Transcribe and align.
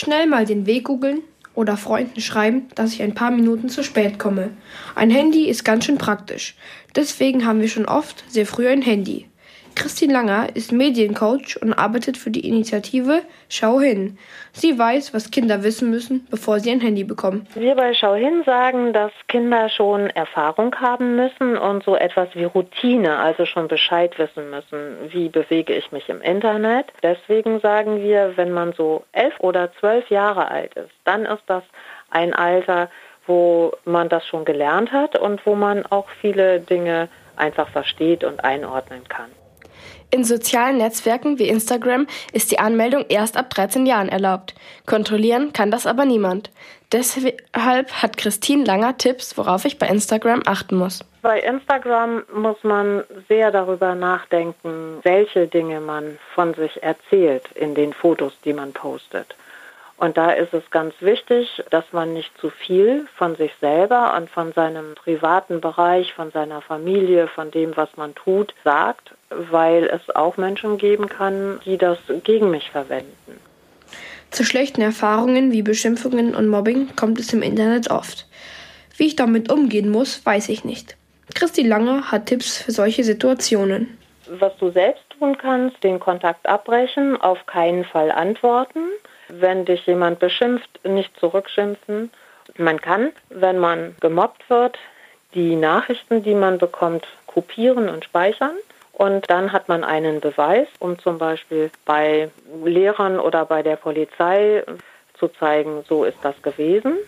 Schnell 0.00 0.26
mal 0.26 0.46
den 0.46 0.64
Weg 0.64 0.84
googeln 0.84 1.20
oder 1.54 1.76
Freunden 1.76 2.22
schreiben, 2.22 2.70
dass 2.74 2.94
ich 2.94 3.02
ein 3.02 3.12
paar 3.12 3.30
Minuten 3.30 3.68
zu 3.68 3.84
spät 3.84 4.18
komme. 4.18 4.48
Ein 4.94 5.10
Handy 5.10 5.46
ist 5.46 5.62
ganz 5.62 5.84
schön 5.84 5.98
praktisch. 5.98 6.54
Deswegen 6.96 7.44
haben 7.44 7.60
wir 7.60 7.68
schon 7.68 7.84
oft 7.84 8.24
sehr 8.26 8.46
früh 8.46 8.66
ein 8.66 8.80
Handy. 8.80 9.26
Christine 9.80 10.12
Langer 10.12 10.54
ist 10.54 10.72
Mediencoach 10.72 11.56
und 11.62 11.72
arbeitet 11.72 12.18
für 12.18 12.30
die 12.30 12.46
Initiative 12.46 13.22
Schau 13.48 13.80
hin. 13.80 14.18
Sie 14.52 14.78
weiß, 14.78 15.14
was 15.14 15.30
Kinder 15.30 15.62
wissen 15.62 15.88
müssen, 15.88 16.26
bevor 16.30 16.60
sie 16.60 16.70
ein 16.70 16.82
Handy 16.82 17.02
bekommen. 17.02 17.46
Wir 17.54 17.74
bei 17.76 17.94
Schau 17.94 18.14
hin 18.14 18.42
sagen, 18.44 18.92
dass 18.92 19.10
Kinder 19.26 19.70
schon 19.70 20.10
Erfahrung 20.10 20.76
haben 20.76 21.16
müssen 21.16 21.56
und 21.56 21.82
so 21.82 21.96
etwas 21.96 22.28
wie 22.34 22.44
Routine, 22.44 23.16
also 23.16 23.46
schon 23.46 23.68
Bescheid 23.68 24.18
wissen 24.18 24.50
müssen, 24.50 24.96
wie 25.08 25.30
bewege 25.30 25.72
ich 25.72 25.90
mich 25.92 26.10
im 26.10 26.20
Internet. 26.20 26.88
Deswegen 27.02 27.60
sagen 27.60 28.02
wir, 28.02 28.36
wenn 28.36 28.52
man 28.52 28.74
so 28.74 29.04
elf 29.12 29.40
oder 29.40 29.72
zwölf 29.80 30.10
Jahre 30.10 30.50
alt 30.50 30.74
ist, 30.74 30.92
dann 31.06 31.24
ist 31.24 31.44
das 31.46 31.62
ein 32.10 32.34
Alter, 32.34 32.90
wo 33.26 33.72
man 33.86 34.10
das 34.10 34.26
schon 34.26 34.44
gelernt 34.44 34.92
hat 34.92 35.18
und 35.18 35.46
wo 35.46 35.54
man 35.54 35.86
auch 35.86 36.10
viele 36.20 36.60
Dinge 36.60 37.08
einfach 37.36 37.70
versteht 37.70 38.24
und 38.24 38.44
einordnen 38.44 39.08
kann. 39.08 39.30
In 40.12 40.24
sozialen 40.24 40.78
Netzwerken 40.78 41.38
wie 41.38 41.48
Instagram 41.48 42.06
ist 42.32 42.50
die 42.50 42.58
Anmeldung 42.58 43.04
erst 43.08 43.36
ab 43.36 43.50
13 43.50 43.86
Jahren 43.86 44.08
erlaubt. 44.08 44.54
Kontrollieren 44.84 45.52
kann 45.52 45.70
das 45.70 45.86
aber 45.86 46.04
niemand. 46.04 46.50
Deshalb 46.90 47.92
hat 48.02 48.16
Christine 48.16 48.64
Langer 48.64 48.98
Tipps, 48.98 49.38
worauf 49.38 49.64
ich 49.64 49.78
bei 49.78 49.86
Instagram 49.86 50.42
achten 50.46 50.76
muss. 50.76 51.04
Bei 51.22 51.38
Instagram 51.38 52.24
muss 52.34 52.56
man 52.64 53.04
sehr 53.28 53.52
darüber 53.52 53.94
nachdenken, 53.94 54.98
welche 55.02 55.46
Dinge 55.46 55.80
man 55.80 56.18
von 56.34 56.54
sich 56.54 56.82
erzählt 56.82 57.44
in 57.54 57.76
den 57.76 57.92
Fotos, 57.92 58.32
die 58.44 58.52
man 58.52 58.72
postet. 58.72 59.36
Und 60.00 60.16
da 60.16 60.30
ist 60.30 60.54
es 60.54 60.62
ganz 60.70 60.94
wichtig, 61.00 61.62
dass 61.68 61.84
man 61.92 62.14
nicht 62.14 62.32
zu 62.38 62.48
viel 62.48 63.06
von 63.16 63.36
sich 63.36 63.52
selber 63.60 64.16
und 64.16 64.30
von 64.30 64.50
seinem 64.54 64.94
privaten 64.94 65.60
Bereich, 65.60 66.14
von 66.14 66.30
seiner 66.30 66.62
Familie, 66.62 67.28
von 67.28 67.50
dem, 67.50 67.76
was 67.76 67.94
man 67.98 68.14
tut, 68.14 68.54
sagt, 68.64 69.14
weil 69.28 69.84
es 69.84 70.08
auch 70.16 70.38
Menschen 70.38 70.78
geben 70.78 71.06
kann, 71.06 71.60
die 71.66 71.76
das 71.76 71.98
gegen 72.24 72.50
mich 72.50 72.70
verwenden. 72.70 73.38
Zu 74.30 74.42
schlechten 74.42 74.80
Erfahrungen 74.80 75.52
wie 75.52 75.60
Beschimpfungen 75.60 76.34
und 76.34 76.48
Mobbing 76.48 76.96
kommt 76.96 77.20
es 77.20 77.34
im 77.34 77.42
Internet 77.42 77.90
oft. 77.90 78.26
Wie 78.96 79.08
ich 79.08 79.16
damit 79.16 79.52
umgehen 79.52 79.90
muss, 79.90 80.24
weiß 80.24 80.48
ich 80.48 80.64
nicht. 80.64 80.96
Christi 81.34 81.62
Lange 81.62 82.10
hat 82.10 82.24
Tipps 82.24 82.56
für 82.56 82.72
solche 82.72 83.04
Situationen. 83.04 83.98
Was 84.38 84.56
du 84.56 84.70
selbst 84.70 85.04
tun 85.18 85.36
kannst, 85.36 85.84
den 85.84 86.00
Kontakt 86.00 86.48
abbrechen, 86.48 87.20
auf 87.20 87.44
keinen 87.44 87.84
Fall 87.84 88.10
antworten 88.10 88.80
wenn 89.32 89.64
dich 89.64 89.86
jemand 89.86 90.18
beschimpft, 90.18 90.80
nicht 90.84 91.18
zurückschimpfen. 91.18 92.10
Man 92.56 92.80
kann, 92.80 93.12
wenn 93.28 93.58
man 93.58 93.96
gemobbt 94.00 94.48
wird, 94.50 94.78
die 95.34 95.56
Nachrichten, 95.56 96.22
die 96.22 96.34
man 96.34 96.58
bekommt, 96.58 97.06
kopieren 97.26 97.88
und 97.88 98.04
speichern. 98.04 98.56
Und 98.92 99.30
dann 99.30 99.52
hat 99.52 99.68
man 99.68 99.84
einen 99.84 100.20
Beweis, 100.20 100.68
um 100.78 100.98
zum 100.98 101.18
Beispiel 101.18 101.70
bei 101.86 102.30
Lehrern 102.64 103.18
oder 103.18 103.46
bei 103.46 103.62
der 103.62 103.76
Polizei 103.76 104.62
zu 105.14 105.28
zeigen, 105.28 105.84
so 105.88 106.04
ist 106.04 106.18
das 106.22 106.40
gewesen. 106.42 106.98